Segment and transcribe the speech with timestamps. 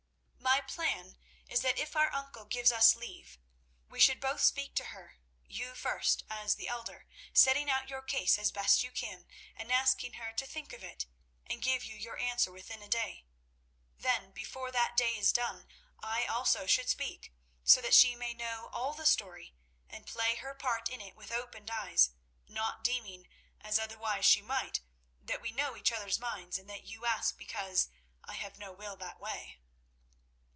[0.43, 1.17] "My plan
[1.47, 3.39] is that if our uncle gives us leave,
[3.89, 8.51] we should both speak to her—you first, as the elder, setting out your case as
[8.51, 9.25] best you can,
[9.55, 11.07] and asking her to think of it
[11.45, 13.25] and give you your answer within a day.
[13.97, 15.67] Then, before that day is done
[16.01, 17.33] I also should speak,
[17.63, 19.53] so that she may know all the story,
[19.89, 22.11] and play her part in it with opened eyes,
[22.47, 23.27] not deeming,
[23.61, 24.79] as otherwise she might,
[25.21, 27.89] that we know each other's minds, and that you ask because
[28.23, 29.57] I have no will that way."